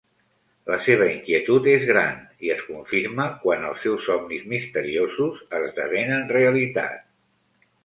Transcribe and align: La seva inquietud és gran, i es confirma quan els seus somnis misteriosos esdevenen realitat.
La 0.69 0.77
seva 0.85 1.09
inquietud 1.15 1.67
és 1.73 1.85
gran, 1.89 2.15
i 2.47 2.51
es 2.55 2.63
confirma 2.71 3.27
quan 3.45 3.69
els 3.73 3.85
seus 3.85 4.09
somnis 4.11 4.49
misteriosos 4.55 5.47
esdevenen 5.61 6.27
realitat. 6.35 7.09